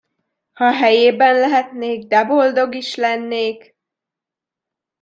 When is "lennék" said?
2.95-3.75